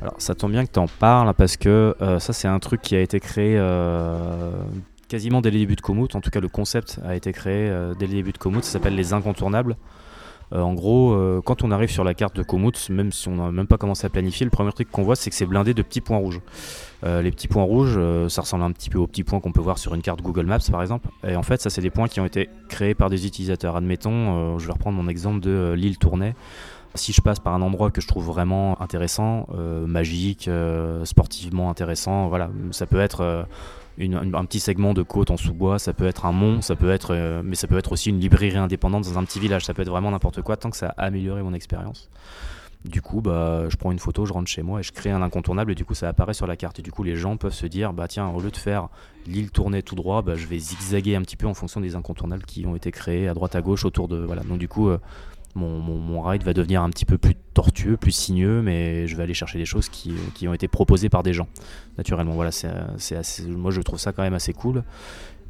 Alors 0.00 0.14
ça 0.18 0.34
tombe 0.34 0.52
bien 0.52 0.64
que 0.64 0.72
tu 0.72 0.78
en 0.78 0.86
parles 0.86 1.34
parce 1.34 1.56
que 1.56 1.94
euh, 2.00 2.18
ça 2.18 2.32
c'est 2.32 2.48
un 2.48 2.58
truc 2.58 2.80
qui 2.80 2.96
a 2.96 3.00
été 3.00 3.20
créé 3.20 3.56
euh, 3.58 4.52
quasiment 5.08 5.40
dès 5.40 5.50
les 5.50 5.58
débuts 5.58 5.76
de 5.76 5.80
Komoot. 5.80 6.14
En 6.14 6.20
tout 6.20 6.30
cas 6.30 6.40
le 6.40 6.48
concept 6.48 7.00
a 7.04 7.14
été 7.14 7.32
créé 7.32 7.68
euh, 7.68 7.94
dès 7.98 8.06
les 8.06 8.16
débuts 8.16 8.32
de 8.32 8.38
Komoot. 8.38 8.64
Ça 8.64 8.72
s'appelle 8.72 8.94
les 8.94 9.12
incontournables. 9.12 9.76
en 10.52 10.74
gros, 10.74 11.14
quand 11.44 11.62
on 11.62 11.70
arrive 11.70 11.90
sur 11.90 12.02
la 12.02 12.14
carte 12.14 12.34
de 12.34 12.42
Komoot, 12.42 12.88
même 12.88 13.12
si 13.12 13.28
on 13.28 13.36
n'a 13.36 13.52
même 13.52 13.68
pas 13.68 13.76
commencé 13.76 14.06
à 14.06 14.10
planifier, 14.10 14.44
le 14.44 14.50
premier 14.50 14.72
truc 14.72 14.90
qu'on 14.90 15.02
voit 15.02 15.16
c'est 15.16 15.30
que 15.30 15.36
c'est 15.36 15.46
blindé 15.46 15.74
de 15.74 15.82
petits 15.82 16.00
points 16.00 16.16
rouges. 16.16 16.40
les 17.04 17.30
petits 17.30 17.46
points 17.46 17.62
rouges, 17.62 18.00
ça 18.28 18.40
ressemble 18.40 18.64
un 18.64 18.72
petit 18.72 18.90
peu 18.90 18.98
aux 18.98 19.06
petits 19.06 19.22
points 19.22 19.38
qu'on 19.38 19.52
peut 19.52 19.60
voir 19.60 19.78
sur 19.78 19.94
une 19.94 20.02
carte 20.02 20.22
Google 20.22 20.46
Maps 20.46 20.70
par 20.70 20.82
exemple. 20.82 21.08
Et 21.24 21.36
en 21.36 21.44
fait 21.44 21.60
ça 21.60 21.70
c'est 21.70 21.82
des 21.82 21.90
points 21.90 22.08
qui 22.08 22.20
ont 22.20 22.26
été 22.26 22.48
créés 22.68 22.94
par 22.94 23.10
des 23.10 23.26
utilisateurs. 23.26 23.76
Admettons, 23.76 24.58
je 24.58 24.66
vais 24.66 24.72
reprendre 24.72 25.00
mon 25.00 25.08
exemple 25.08 25.40
de 25.40 25.74
l'île 25.76 25.98
Tournai. 25.98 26.34
Si 26.96 27.12
je 27.12 27.20
passe 27.20 27.38
par 27.38 27.54
un 27.54 27.62
endroit 27.62 27.90
que 27.90 28.00
je 28.00 28.08
trouve 28.08 28.26
vraiment 28.26 28.80
intéressant, 28.82 29.46
euh, 29.54 29.86
magique, 29.86 30.48
euh, 30.48 31.04
sportivement 31.04 31.70
intéressant, 31.70 32.28
voilà, 32.28 32.50
ça 32.72 32.86
peut 32.86 33.00
être 33.00 33.20
euh, 33.20 33.44
un 33.98 34.44
petit 34.44 34.58
segment 34.58 34.92
de 34.92 35.02
côte 35.02 35.30
en 35.30 35.36
sous-bois, 35.36 35.78
ça 35.78 35.92
peut 35.92 36.06
être 36.06 36.26
un 36.26 36.32
mont, 36.32 36.62
ça 36.62 36.74
peut 36.74 36.90
être, 36.90 37.42
mais 37.44 37.54
ça 37.54 37.68
peut 37.68 37.78
être 37.78 37.92
aussi 37.92 38.08
une 38.08 38.18
librairie 38.18 38.56
indépendante 38.56 39.04
dans 39.04 39.18
un 39.18 39.24
petit 39.24 39.38
village, 39.38 39.64
ça 39.64 39.74
peut 39.74 39.82
être 39.82 39.90
vraiment 39.90 40.10
n'importe 40.10 40.42
quoi 40.42 40.56
tant 40.56 40.70
que 40.70 40.76
ça 40.76 40.88
a 40.96 41.04
amélioré 41.04 41.42
mon 41.42 41.54
expérience. 41.54 42.08
Du 42.84 43.02
coup, 43.02 43.20
bah, 43.20 43.68
je 43.68 43.76
prends 43.76 43.92
une 43.92 43.98
photo, 43.98 44.24
je 44.24 44.32
rentre 44.32 44.48
chez 44.48 44.62
moi 44.62 44.80
et 44.80 44.82
je 44.82 44.90
crée 44.90 45.10
un 45.10 45.20
incontournable 45.20 45.72
et 45.72 45.74
du 45.74 45.84
coup 45.84 45.94
ça 45.94 46.08
apparaît 46.08 46.32
sur 46.32 46.46
la 46.46 46.56
carte. 46.56 46.78
Et 46.78 46.82
du 46.82 46.90
coup 46.90 47.02
les 47.02 47.14
gens 47.14 47.36
peuvent 47.36 47.52
se 47.52 47.66
dire, 47.66 47.92
bah 47.92 48.08
tiens, 48.08 48.28
au 48.28 48.40
lieu 48.40 48.50
de 48.50 48.56
faire 48.56 48.88
l'île 49.26 49.50
tournée 49.50 49.82
tout 49.82 49.94
droit, 49.94 50.22
bah, 50.22 50.34
je 50.34 50.46
vais 50.46 50.58
zigzaguer 50.58 51.14
un 51.14 51.20
petit 51.20 51.36
peu 51.36 51.46
en 51.46 51.52
fonction 51.52 51.82
des 51.82 51.94
incontournables 51.94 52.44
qui 52.44 52.64
ont 52.64 52.74
été 52.74 52.90
créés 52.90 53.28
à 53.28 53.34
droite 53.34 53.54
à 53.54 53.60
gauche 53.60 53.84
autour 53.84 54.08
de... 54.08 54.16
Voilà. 54.16 54.42
Donc 54.44 54.58
du 54.58 54.66
coup, 54.66 54.90
mon, 55.54 56.22
ride 56.22 56.42
va 56.42 56.52
devenir 56.52 56.82
un 56.82 56.90
petit 56.90 57.04
peu 57.04 57.18
plus 57.18 57.34
tortueux, 57.54 57.96
plus 57.96 58.12
sinueux, 58.12 58.62
mais 58.62 59.06
je 59.06 59.16
vais 59.16 59.22
aller 59.22 59.34
chercher 59.34 59.58
des 59.58 59.64
choses 59.64 59.88
qui, 59.88 60.12
ont 60.46 60.54
été 60.54 60.68
proposées 60.68 61.08
par 61.08 61.22
des 61.22 61.32
gens, 61.32 61.48
naturellement. 61.98 62.32
Voilà, 62.32 62.50
c'est 62.52 63.16
assez, 63.16 63.46
moi 63.46 63.70
je 63.70 63.80
trouve 63.80 63.98
ça 63.98 64.12
quand 64.12 64.22
même 64.22 64.34
assez 64.34 64.52
cool. 64.52 64.84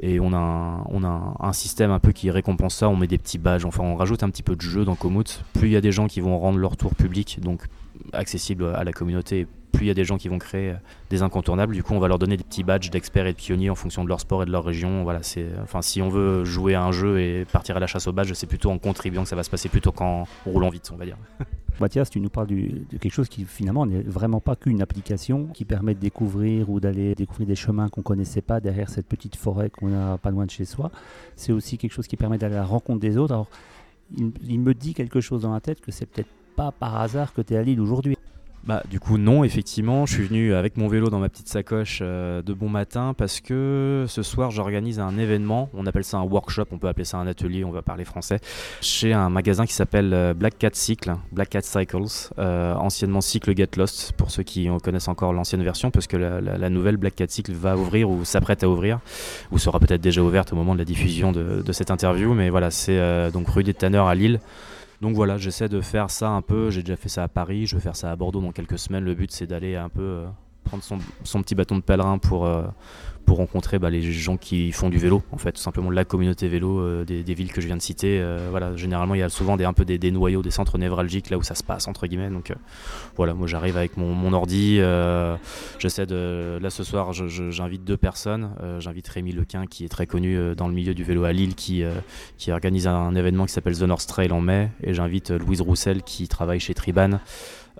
Et 0.02 0.18
on 0.18 0.32
a, 0.32 0.38
un, 0.38 0.84
on 0.88 1.52
système 1.52 1.90
un 1.90 1.98
peu 1.98 2.12
qui 2.12 2.30
récompense 2.30 2.76
ça, 2.76 2.88
on 2.88 2.96
met 2.96 3.06
des 3.06 3.18
petits 3.18 3.38
badges, 3.38 3.66
enfin 3.66 3.84
on 3.84 3.96
rajoute 3.96 4.22
un 4.22 4.30
petit 4.30 4.42
peu 4.42 4.56
de 4.56 4.62
jeu 4.62 4.84
dans 4.84 4.94
Komoot. 4.94 5.44
Plus 5.52 5.68
il 5.68 5.72
y 5.72 5.76
a 5.76 5.82
des 5.82 5.92
gens 5.92 6.06
qui 6.06 6.20
vont 6.20 6.38
rendre 6.38 6.58
leur 6.58 6.76
tour 6.78 6.94
public, 6.94 7.38
donc 7.42 7.66
accessible 8.14 8.64
à 8.74 8.82
la 8.84 8.92
communauté, 8.92 9.46
plus 9.70 9.86
il 9.86 9.88
y 9.88 9.90
a 9.90 9.94
des 9.94 10.04
gens 10.04 10.18
qui 10.18 10.28
vont 10.28 10.38
créer 10.38 10.70
euh, 10.70 10.76
des 11.10 11.22
incontournables. 11.22 11.74
Du 11.74 11.82
coup, 11.82 11.94
on 11.94 11.98
va 11.98 12.08
leur 12.08 12.18
donner 12.18 12.36
des 12.36 12.44
petits 12.44 12.64
badges 12.64 12.90
d'experts 12.90 13.26
et 13.26 13.32
de 13.32 13.36
pionniers 13.36 13.70
en 13.70 13.74
fonction 13.74 14.04
de 14.04 14.08
leur 14.08 14.20
sport 14.20 14.42
et 14.42 14.46
de 14.46 14.50
leur 14.50 14.64
région. 14.64 15.02
Voilà, 15.02 15.22
c'est, 15.22 15.46
enfin, 15.62 15.82
si 15.82 16.02
on 16.02 16.08
veut 16.08 16.44
jouer 16.44 16.74
à 16.74 16.82
un 16.82 16.92
jeu 16.92 17.20
et 17.20 17.44
partir 17.44 17.76
à 17.76 17.80
la 17.80 17.86
chasse 17.86 18.06
aux 18.06 18.12
badges, 18.12 18.32
c'est 18.34 18.46
plutôt 18.46 18.70
en 18.70 18.78
contribuant 18.78 19.22
que 19.22 19.28
ça 19.28 19.36
va 19.36 19.42
se 19.42 19.50
passer 19.50 19.68
plutôt 19.68 19.92
qu'en 19.92 20.24
roulant 20.44 20.68
vite, 20.68 20.90
on 20.92 20.96
va 20.96 21.04
dire. 21.04 21.16
Mathias, 21.80 22.10
tu 22.10 22.20
nous 22.20 22.28
parles 22.28 22.48
de 22.48 22.98
quelque 22.98 23.12
chose 23.12 23.28
qui 23.30 23.44
finalement 23.44 23.86
n'est 23.86 24.02
vraiment 24.02 24.40
pas 24.40 24.54
qu'une 24.54 24.82
application 24.82 25.46
qui 25.46 25.64
permet 25.64 25.94
de 25.94 26.00
découvrir 26.00 26.68
ou 26.68 26.78
d'aller 26.78 27.14
découvrir 27.14 27.46
des 27.46 27.54
chemins 27.54 27.88
qu'on 27.88 28.02
ne 28.02 28.04
connaissait 28.04 28.42
pas 28.42 28.60
derrière 28.60 28.90
cette 28.90 29.06
petite 29.06 29.34
forêt 29.34 29.70
qu'on 29.70 29.94
a 29.94 30.18
pas 30.18 30.30
loin 30.30 30.44
de 30.44 30.50
chez 30.50 30.66
soi. 30.66 30.90
C'est 31.36 31.52
aussi 31.52 31.78
quelque 31.78 31.92
chose 31.92 32.06
qui 32.06 32.16
permet 32.16 32.36
d'aller 32.36 32.56
à 32.56 32.60
la 32.60 32.66
rencontre 32.66 33.00
des 33.00 33.16
autres. 33.16 33.32
Alors, 33.32 33.48
il, 34.18 34.30
il 34.46 34.60
me 34.60 34.74
dit 34.74 34.92
quelque 34.92 35.22
chose 35.22 35.42
dans 35.42 35.54
la 35.54 35.60
tête 35.60 35.80
que 35.80 35.90
c'est 35.90 36.04
peut-être 36.04 36.28
pas 36.54 36.70
par 36.70 37.00
hasard 37.00 37.32
que 37.32 37.40
tu 37.40 37.54
es 37.54 37.56
à 37.56 37.62
Lille 37.62 37.80
aujourd'hui. 37.80 38.18
Bah 38.64 38.82
du 38.90 39.00
coup 39.00 39.16
non 39.16 39.42
effectivement 39.42 40.04
je 40.04 40.12
suis 40.12 40.22
venu 40.24 40.52
avec 40.52 40.76
mon 40.76 40.86
vélo 40.86 41.08
dans 41.08 41.18
ma 41.18 41.30
petite 41.30 41.48
sacoche 41.48 42.00
euh, 42.02 42.42
de 42.42 42.52
bon 42.52 42.68
matin 42.68 43.14
parce 43.16 43.40
que 43.40 44.04
ce 44.06 44.22
soir 44.22 44.50
j'organise 44.50 45.00
un 45.00 45.16
événement, 45.16 45.70
on 45.72 45.86
appelle 45.86 46.04
ça 46.04 46.18
un 46.18 46.24
workshop, 46.24 46.66
on 46.70 46.76
peut 46.76 46.88
appeler 46.88 47.06
ça 47.06 47.16
un 47.16 47.26
atelier, 47.26 47.64
on 47.64 47.70
va 47.70 47.80
parler 47.80 48.04
français, 48.04 48.38
chez 48.82 49.14
un 49.14 49.30
magasin 49.30 49.64
qui 49.64 49.72
s'appelle 49.72 50.12
euh, 50.12 50.34
Black 50.34 50.58
Cat 50.58 50.70
Cycle, 50.74 51.14
Black 51.32 51.48
Cat 51.48 51.62
Cycles, 51.62 52.30
euh, 52.38 52.74
anciennement 52.74 53.22
Cycle 53.22 53.56
Get 53.56 53.70
Lost 53.78 54.12
pour 54.12 54.30
ceux 54.30 54.42
qui 54.42 54.68
connaissent 54.82 55.08
encore 55.08 55.32
l'ancienne 55.32 55.64
version 55.64 55.90
parce 55.90 56.06
que 56.06 56.18
la, 56.18 56.68
nouvelle 56.68 56.98
Black 56.98 57.14
Cat 57.14 57.28
Cycle 57.28 57.52
va 57.52 57.78
ouvrir 57.78 58.10
ou 58.10 58.26
s'apprête 58.26 58.62
à 58.62 58.68
ouvrir 58.68 59.00
ou 59.52 59.58
sera 59.58 59.80
peut-être 59.80 60.02
déjà 60.02 60.20
ouverte 60.22 60.52
au 60.52 60.56
moment 60.56 60.74
de 60.74 60.80
la 60.80 60.84
diffusion 60.84 61.32
de, 61.32 61.72
cette 61.72 61.90
interview. 61.90 62.34
Mais 62.34 62.50
voilà 62.50 62.70
c'est 62.70 63.30
donc 63.32 63.48
rue 63.48 63.64
des 63.64 63.74
Tanneurs 63.74 64.06
à 64.06 64.14
Lille 64.14 64.38
donc 65.00 65.14
voilà, 65.14 65.38
j'essaie 65.38 65.68
de 65.68 65.80
faire 65.80 66.10
ça 66.10 66.28
un 66.30 66.42
peu. 66.42 66.70
J'ai 66.70 66.82
déjà 66.82 66.96
fait 66.96 67.08
ça 67.08 67.22
à 67.24 67.28
Paris, 67.28 67.66
je 67.66 67.76
vais 67.76 67.80
faire 67.80 67.96
ça 67.96 68.10
à 68.10 68.16
Bordeaux 68.16 68.40
dans 68.40 68.52
quelques 68.52 68.78
semaines. 68.78 69.04
Le 69.04 69.14
but, 69.14 69.30
c'est 69.30 69.46
d'aller 69.46 69.74
un 69.76 69.88
peu 69.88 70.02
euh, 70.02 70.26
prendre 70.70 70.84
son, 71.24 71.42
petit 71.42 71.54
bâton 71.54 71.76
de 71.76 71.82
pèlerin 71.82 72.18
pour, 72.18 72.46
euh, 72.46 72.62
pour 73.26 73.38
rencontrer 73.38 73.78
bah, 73.80 73.90
les 73.90 74.02
gens 74.02 74.36
qui 74.36 74.70
font 74.70 74.88
du 74.88 74.98
vélo, 74.98 75.22
en 75.32 75.36
fait, 75.36 75.52
tout 75.52 75.60
simplement 75.60 75.90
la 75.90 76.04
communauté 76.04 76.48
vélo 76.48 76.80
euh, 76.80 77.04
des, 77.04 77.34
villes 77.34 77.52
que 77.52 77.60
je 77.60 77.66
viens 77.66 77.76
de 77.76 77.82
citer. 77.82 78.20
Euh, 78.20 78.48
voilà, 78.50 78.76
généralement, 78.76 79.14
il 79.14 79.18
y 79.18 79.22
a 79.22 79.28
souvent 79.28 79.56
des, 79.56 79.64
un 79.64 79.72
peu 79.72 79.84
des, 79.84 80.10
noyaux, 80.12 80.42
des 80.42 80.52
centres 80.52 80.78
névralgiques 80.78 81.30
là 81.30 81.38
où 81.38 81.42
ça 81.42 81.56
se 81.56 81.64
passe 81.64 81.88
entre 81.88 82.06
guillemets. 82.06 82.30
Donc 82.30 82.52
voilà, 83.16 83.34
moi 83.34 83.48
j'arrive 83.48 83.76
avec 83.76 83.96
mon, 83.96 84.32
ordi, 84.32 84.80
j'essaie 85.78 86.06
de. 86.06 86.58
Là 86.62 86.70
ce 86.70 86.84
soir, 86.84 87.12
j'invite 87.12 87.84
deux 87.84 87.96
personnes. 87.96 88.50
j'invite 88.78 89.08
Rémi 89.08 89.32
Lequin 89.32 89.66
qui 89.66 89.84
est 89.84 89.88
très 89.88 90.06
connu 90.06 90.54
dans 90.54 90.68
le 90.68 90.74
milieu 90.74 90.94
du 90.94 91.02
vélo 91.02 91.24
à 91.24 91.32
Lille, 91.32 91.56
qui, 91.56 91.82
qui 92.38 92.52
organise 92.52 92.86
un, 92.86 93.14
événement 93.16 93.46
qui 93.46 93.52
s'appelle 93.52 93.76
The 93.76 93.82
North 93.82 94.06
Trail 94.06 94.30
en 94.30 94.40
mai, 94.40 94.70
et 94.84 94.94
j'invite 94.94 95.30
Louise 95.30 95.60
Roussel 95.60 96.02
qui 96.02 96.28
travaille 96.28 96.60
chez 96.60 96.74
Triban. 96.74 97.18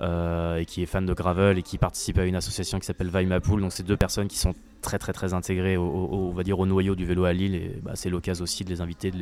Et 0.01 0.65
qui 0.67 0.83
est 0.83 0.87
fan 0.87 1.05
de 1.05 1.13
gravel 1.13 1.59
et 1.59 1.63
qui 1.63 1.79
participe 1.79 2.19
à 2.19 2.25
une 2.25 2.37
association 2.37 2.79
qui 2.79 2.87
s'appelle 2.87 3.09
Vaimapool. 3.09 3.61
Donc 3.61 3.73
c'est 3.73 3.83
deux 3.83 3.97
personnes 3.97 4.29
qui 4.29 4.39
sont 4.39 4.55
très 4.81 4.99
très 4.99 5.13
très 5.13 5.35
intégrés 5.35 5.77
au, 5.77 6.09
on 6.11 6.33
va 6.33 6.43
dire 6.43 6.59
au 6.59 6.67
noyau 6.67 6.95
du 6.95 7.05
vélo 7.05 7.25
à 7.25 7.33
Lille 7.33 7.55
et 7.55 7.81
bah, 7.83 7.93
c'est 7.95 8.11
l'occasion 8.11 8.45
aussi 8.45 8.65
de 8.65 8.71
les 8.71 8.81
inviter 8.81 9.13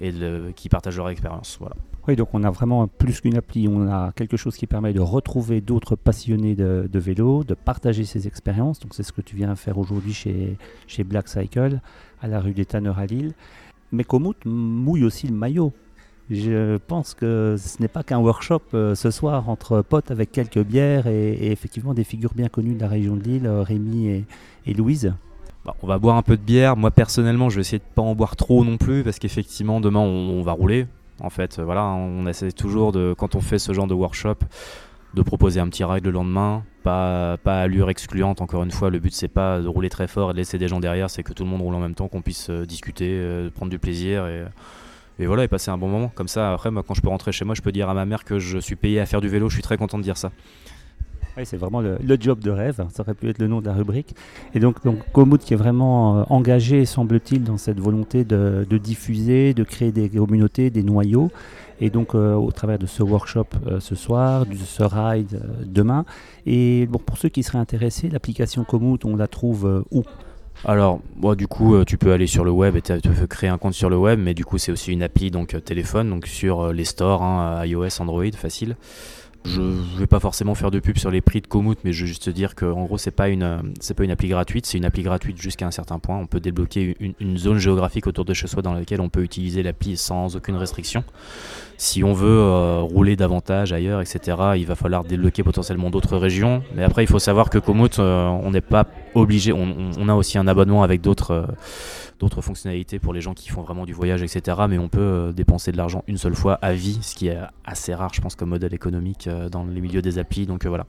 et 0.00 0.12
de, 0.12 0.52
qui 0.54 0.68
partagent 0.68 0.96
leur 0.96 1.08
expérience. 1.08 1.58
Oui, 2.06 2.16
donc 2.16 2.28
on 2.32 2.42
a 2.44 2.50
vraiment 2.50 2.86
plus 2.86 3.20
qu'une 3.20 3.36
appli, 3.36 3.68
on 3.68 3.88
a 3.88 4.12
quelque 4.12 4.36
chose 4.36 4.56
qui 4.56 4.66
permet 4.66 4.92
de 4.92 5.00
retrouver 5.00 5.60
d'autres 5.60 5.96
passionnés 5.96 6.54
de, 6.54 6.98
vélo, 6.98 7.44
de 7.44 7.54
partager 7.54 8.04
ses 8.04 8.26
expériences. 8.26 8.80
Donc 8.80 8.94
c'est 8.94 9.02
ce 9.02 9.12
que 9.12 9.20
tu 9.20 9.36
viens 9.36 9.54
faire 9.56 9.78
aujourd'hui 9.78 10.12
chez, 10.12 10.56
chez 10.86 11.04
Black 11.04 11.28
Cycle 11.28 11.80
à 12.20 12.28
la 12.28 12.40
rue 12.40 12.52
des 12.52 12.64
Tanneurs 12.64 12.98
à 12.98 13.06
Lille. 13.06 13.32
Mais 13.92 14.04
Komoot 14.04 14.36
mouille 14.44 15.04
aussi 15.04 15.26
le 15.26 15.34
maillot. 15.34 15.72
Je 16.30 16.78
pense 16.78 17.12
que 17.12 17.56
ce 17.58 17.82
n'est 17.82 17.88
pas 17.88 18.02
qu'un 18.02 18.18
workshop 18.18 18.62
euh, 18.72 18.94
ce 18.94 19.10
soir 19.10 19.50
entre 19.50 19.82
potes 19.82 20.10
avec 20.10 20.32
quelques 20.32 20.62
bières 20.62 21.06
et, 21.06 21.50
effectivement 21.52 21.92
des 21.92 22.04
figures 22.04 22.32
bien 22.34 22.48
connues 22.48 22.74
de 22.74 22.80
la 22.80 22.88
région 22.88 23.16
de 23.16 23.22
Lille, 23.22 23.46
euh, 23.46 23.62
Rémi 23.62 24.24
et, 24.66 24.74
Louise. 24.74 25.12
Bah, 25.66 25.74
on 25.82 25.86
va 25.86 25.98
boire 25.98 26.16
un 26.16 26.22
peu 26.22 26.38
de 26.38 26.42
bière. 26.42 26.76
Moi 26.76 26.90
personnellement, 26.90 27.50
je 27.50 27.56
vais 27.56 27.60
essayer 27.60 27.78
de 27.78 27.94
pas 27.94 28.02
en 28.02 28.14
boire 28.14 28.36
trop 28.36 28.64
non 28.64 28.78
plus 28.78 29.04
parce 29.04 29.18
qu'effectivement 29.18 29.80
demain 29.80 30.00
on, 30.00 30.42
va 30.42 30.52
rouler. 30.52 30.86
En 31.20 31.30
fait, 31.30 31.60
voilà, 31.60 31.84
on 31.84 32.26
essaie 32.26 32.52
toujours 32.52 32.92
de 32.92 33.14
quand 33.16 33.34
on 33.34 33.40
fait 33.40 33.58
ce 33.58 33.72
genre 33.72 33.86
de 33.86 33.94
workshop 33.94 34.36
de 35.12 35.22
proposer 35.22 35.60
un 35.60 35.68
petit 35.68 35.84
ride 35.84 36.04
le 36.04 36.10
lendemain, 36.10 36.64
pas, 36.82 37.36
pas 37.36 37.60
allure 37.60 37.88
excluante. 37.88 38.40
Encore 38.40 38.64
une 38.64 38.72
fois, 38.72 38.90
le 38.90 38.98
but 38.98 39.12
c'est 39.12 39.28
pas 39.28 39.60
de 39.60 39.68
rouler 39.68 39.90
très 39.90 40.08
fort 40.08 40.30
et 40.30 40.32
de 40.32 40.38
laisser 40.38 40.58
des 40.58 40.68
gens 40.68 40.80
derrière, 40.80 41.10
c'est 41.10 41.22
que 41.22 41.32
tout 41.34 41.44
le 41.44 41.50
monde 41.50 41.60
roule 41.60 41.74
en 41.74 41.80
même 41.80 41.94
temps, 41.94 42.08
qu'on 42.08 42.22
puisse 42.22 42.48
euh, 42.50 42.64
discuter, 42.64 43.48
prendre 43.54 43.70
du 43.70 43.78
plaisir 43.78 44.26
et 44.26 44.44
et 45.18 45.26
voilà, 45.26 45.44
et 45.44 45.48
passer 45.48 45.70
un 45.70 45.78
bon 45.78 45.88
moment. 45.88 46.10
Comme 46.14 46.28
ça, 46.28 46.52
après, 46.52 46.70
moi, 46.70 46.82
quand 46.86 46.94
je 46.94 47.00
peux 47.00 47.08
rentrer 47.08 47.32
chez 47.32 47.44
moi, 47.44 47.54
je 47.54 47.62
peux 47.62 47.72
dire 47.72 47.88
à 47.88 47.94
ma 47.94 48.04
mère 48.04 48.24
que 48.24 48.38
je 48.38 48.58
suis 48.58 48.76
payé 48.76 49.00
à 49.00 49.06
faire 49.06 49.20
du 49.20 49.28
vélo. 49.28 49.48
Je 49.48 49.54
suis 49.54 49.62
très 49.62 49.76
content 49.76 49.98
de 49.98 50.02
dire 50.02 50.16
ça. 50.16 50.32
Oui, 51.36 51.44
c'est 51.44 51.56
vraiment 51.56 51.80
le, 51.80 51.98
job 52.20 52.38
de 52.38 52.50
rêve. 52.50 52.86
Ça 52.92 53.02
aurait 53.02 53.14
pu 53.14 53.28
être 53.28 53.38
le 53.38 53.48
nom 53.48 53.60
de 53.60 53.66
la 53.66 53.72
rubrique. 53.72 54.14
Et 54.54 54.60
donc, 54.60 54.84
donc 54.84 55.02
qui 55.40 55.52
est 55.52 55.56
vraiment 55.56 56.18
euh, 56.18 56.22
engagé, 56.30 56.84
semble-t-il, 56.84 57.42
dans 57.42 57.56
cette 57.56 57.80
volonté 57.80 58.24
de, 58.24 58.64
diffuser, 58.78 59.52
de 59.52 59.64
créer 59.64 59.90
des 59.90 60.08
communautés, 60.08 60.70
des 60.70 60.84
noyaux. 60.84 61.30
Et 61.80 61.90
donc, 61.90 62.14
euh, 62.14 62.34
au 62.34 62.52
travers 62.52 62.78
de 62.78 62.86
ce 62.86 63.02
workshop 63.02 63.46
euh, 63.66 63.80
ce 63.80 63.96
soir, 63.96 64.46
de 64.46 64.54
ce 64.54 64.84
ride 64.84 65.42
demain. 65.64 66.04
Et 66.46 66.86
bon, 66.86 66.98
pour 66.98 67.18
ceux 67.18 67.28
qui 67.28 67.42
seraient 67.42 67.58
intéressés, 67.58 68.08
l'application 68.08 68.62
Komoot, 68.62 69.04
on 69.04 69.16
la 69.16 69.26
trouve 69.26 69.84
où? 69.90 70.04
Alors, 70.64 71.00
moi, 71.16 71.36
du 71.36 71.46
coup, 71.46 71.74
euh, 71.74 71.84
tu 71.84 71.98
peux 71.98 72.12
aller 72.12 72.26
sur 72.26 72.44
le 72.44 72.50
web 72.50 72.76
et 72.76 72.82
tu 72.82 72.92
peux 73.00 73.26
créer 73.26 73.50
un 73.50 73.58
compte 73.58 73.74
sur 73.74 73.90
le 73.90 73.96
web, 73.96 74.18
mais 74.18 74.34
du 74.34 74.44
coup, 74.44 74.58
c'est 74.58 74.72
aussi 74.72 74.92
une 74.92 75.02
appli 75.02 75.30
donc 75.30 75.54
euh, 75.54 75.60
téléphone, 75.60 76.08
donc 76.08 76.26
sur 76.26 76.60
euh, 76.60 76.72
les 76.72 76.84
stores, 76.84 77.22
hein, 77.22 77.64
iOS, 77.66 78.00
Android, 78.00 78.30
facile. 78.32 78.76
Je 79.44 79.60
ne 79.60 79.98
vais 79.98 80.06
pas 80.06 80.20
forcément 80.20 80.54
faire 80.54 80.70
de 80.70 80.80
pub 80.80 80.96
sur 80.96 81.10
les 81.10 81.20
prix 81.20 81.42
de 81.42 81.46
Komoot, 81.46 81.78
mais 81.84 81.92
je 81.92 82.02
veux 82.02 82.06
juste 82.06 82.30
dire 82.30 82.54
qu'en 82.54 82.84
gros, 82.84 82.96
c'est 82.96 83.10
pas 83.10 83.28
une 83.28 83.74
pas 83.94 84.04
une 84.04 84.10
appli 84.10 84.28
gratuite, 84.28 84.64
c'est 84.64 84.78
une 84.78 84.86
appli 84.86 85.02
gratuite 85.02 85.40
jusqu'à 85.40 85.66
un 85.66 85.70
certain 85.70 85.98
point. 85.98 86.16
On 86.16 86.26
peut 86.26 86.40
débloquer 86.40 86.96
une, 87.20 87.36
zone 87.36 87.58
géographique 87.58 88.06
autour 88.06 88.24
de 88.24 88.32
chez 88.32 88.46
soi 88.46 88.62
dans 88.62 88.72
laquelle 88.72 89.02
on 89.02 89.10
peut 89.10 89.22
utiliser 89.22 89.62
l'appli 89.62 89.96
sans 89.96 90.34
aucune 90.34 90.56
restriction. 90.56 91.04
Si 91.76 92.02
on 92.02 92.12
veut 92.14 92.28
euh, 92.28 92.80
rouler 92.80 93.16
davantage 93.16 93.72
ailleurs, 93.72 94.00
etc., 94.00 94.36
il 94.56 94.64
va 94.64 94.76
falloir 94.76 95.04
débloquer 95.04 95.42
potentiellement 95.42 95.90
d'autres 95.90 96.16
régions. 96.16 96.62
Mais 96.74 96.82
après, 96.82 97.04
il 97.04 97.06
faut 97.06 97.18
savoir 97.18 97.50
que 97.50 97.58
Komoot, 97.58 97.98
euh, 97.98 98.26
on 98.28 98.50
n'est 98.50 98.60
pas 98.60 98.86
obligé. 99.14 99.52
On, 99.52 100.08
a 100.08 100.14
aussi 100.14 100.38
un 100.38 100.46
abonnement 100.46 100.82
avec 100.82 101.00
d'autres. 101.00 101.32
Euh, 101.32 101.46
d'autres 102.18 102.42
fonctionnalités 102.42 102.98
pour 102.98 103.12
les 103.12 103.20
gens 103.20 103.34
qui 103.34 103.48
font 103.48 103.62
vraiment 103.62 103.84
du 103.84 103.92
voyage, 103.92 104.22
etc. 104.22 104.58
Mais 104.68 104.78
on 104.78 104.88
peut 104.88 105.00
euh, 105.00 105.32
dépenser 105.32 105.72
de 105.72 105.76
l'argent 105.76 106.04
une 106.06 106.18
seule 106.18 106.34
fois 106.34 106.54
à 106.62 106.72
vie, 106.72 106.98
ce 107.02 107.14
qui 107.14 107.28
est 107.28 107.38
assez 107.64 107.94
rare, 107.94 108.12
je 108.14 108.20
pense, 108.20 108.34
comme 108.34 108.50
modèle 108.50 108.74
économique 108.74 109.26
euh, 109.26 109.48
dans 109.48 109.64
les 109.64 109.80
milieux 109.80 110.02
des 110.02 110.18
applis. 110.18 110.46
Donc 110.46 110.64
euh, 110.64 110.68
voilà. 110.68 110.86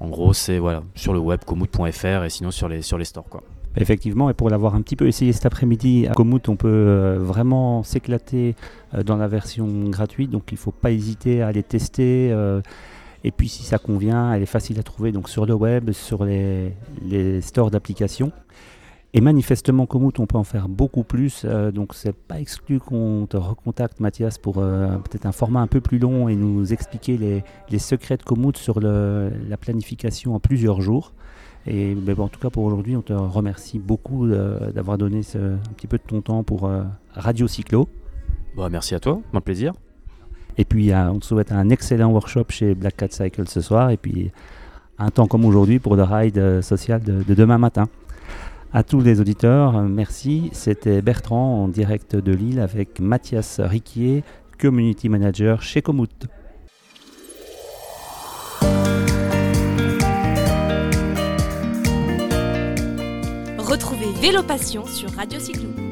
En 0.00 0.08
gros, 0.08 0.32
c'est 0.32 0.58
voilà, 0.58 0.82
sur 0.94 1.12
le 1.12 1.20
web, 1.20 1.40
komoot.fr 1.44 2.24
et 2.24 2.30
sinon 2.30 2.50
sur 2.50 2.68
les, 2.68 2.82
sur 2.82 2.98
les 2.98 3.04
stores. 3.04 3.28
Quoi. 3.28 3.42
Effectivement, 3.76 4.28
et 4.28 4.34
pour 4.34 4.50
l'avoir 4.50 4.74
un 4.74 4.82
petit 4.82 4.96
peu 4.96 5.06
essayé 5.06 5.32
cet 5.32 5.46
après-midi 5.46 6.06
à 6.06 6.12
Komoot, 6.12 6.48
on 6.48 6.56
peut 6.56 7.16
vraiment 7.18 7.82
s'éclater 7.82 8.54
dans 9.04 9.16
la 9.16 9.26
version 9.26 9.88
gratuite, 9.88 10.30
donc 10.30 10.44
il 10.52 10.54
ne 10.54 10.58
faut 10.58 10.70
pas 10.70 10.92
hésiter 10.92 11.42
à 11.42 11.48
aller 11.48 11.64
tester. 11.64 12.28
et 13.24 13.30
puis 13.32 13.48
si 13.48 13.64
ça 13.64 13.78
convient, 13.78 14.32
elle 14.32 14.42
est 14.42 14.46
facile 14.46 14.78
à 14.78 14.84
trouver 14.84 15.10
donc 15.10 15.28
sur 15.28 15.44
le 15.44 15.54
web, 15.54 15.90
sur 15.90 16.24
les, 16.24 16.72
les 17.02 17.40
stores 17.40 17.72
d'applications. 17.72 18.30
Et 19.16 19.20
manifestement, 19.20 19.86
Komoot, 19.86 20.18
on 20.18 20.26
peut 20.26 20.36
en 20.36 20.44
faire 20.44 20.68
beaucoup 20.68 21.04
plus. 21.04 21.42
Euh, 21.44 21.70
donc, 21.70 21.94
c'est 21.94 22.12
pas 22.12 22.40
exclu 22.40 22.80
qu'on 22.80 23.28
te 23.30 23.36
recontacte, 23.36 24.00
Mathias, 24.00 24.38
pour 24.38 24.58
euh, 24.58 24.88
peut-être 24.96 25.24
un 25.24 25.32
format 25.32 25.60
un 25.60 25.68
peu 25.68 25.80
plus 25.80 26.00
long 26.00 26.28
et 26.28 26.34
nous 26.34 26.72
expliquer 26.72 27.16
les, 27.16 27.78
secrets 27.78 28.16
de 28.16 28.24
Komoot 28.24 28.56
sur 28.56 28.80
la 28.80 29.56
planification 29.56 30.34
en 30.34 30.40
plusieurs 30.40 30.80
jours. 30.80 31.12
Et 31.66 31.94
ben 31.94 32.18
en 32.18 32.28
tout 32.28 32.40
cas, 32.40 32.50
pour 32.50 32.64
aujourd'hui, 32.64 32.96
on 32.96 33.02
te 33.02 33.12
remercie 33.12 33.78
beaucoup 33.78 34.26
euh, 34.26 34.72
d'avoir 34.72 34.98
donné 34.98 35.20
un 35.36 35.58
petit 35.76 35.86
peu 35.86 35.96
de 35.96 36.02
ton 36.02 36.20
temps 36.20 36.42
pour 36.42 36.68
Radio 37.12 37.46
Cyclo. 37.46 37.88
Bah, 38.56 38.68
merci 38.68 38.96
à 38.96 39.00
toi, 39.00 39.20
mon 39.32 39.40
plaisir. 39.40 39.74
Et 40.58 40.64
puis, 40.64 40.92
on 40.92 41.20
te 41.20 41.24
souhaite 41.24 41.52
un 41.52 41.70
excellent 41.70 42.10
workshop 42.10 42.46
chez 42.48 42.74
Black 42.74 42.96
Cat 42.96 43.08
Cycle 43.10 43.46
ce 43.46 43.60
soir. 43.60 43.90
Et 43.90 43.96
puis, 43.96 44.32
un 44.98 45.10
temps 45.10 45.28
comme 45.28 45.44
aujourd'hui 45.44 45.78
pour 45.78 45.94
le 45.94 46.02
ride 46.02 46.62
social 46.62 47.00
de 47.00 47.34
demain 47.34 47.58
matin. 47.58 47.88
À 48.76 48.82
tous 48.82 49.00
les 49.00 49.20
auditeurs, 49.20 49.80
merci. 49.82 50.50
C'était 50.52 51.00
Bertrand 51.00 51.62
en 51.62 51.68
direct 51.68 52.16
de 52.16 52.32
Lille 52.32 52.58
avec 52.58 52.98
Mathias 52.98 53.60
Riquier, 53.60 54.24
Community 54.60 55.08
Manager 55.08 55.62
chez 55.62 55.80
Komoot. 55.80 56.26
Retrouvez 63.58 64.10
Vélo 64.20 64.42
Passion 64.42 64.84
sur 64.86 65.08
Radio 65.12 65.38
Cyclo. 65.38 65.83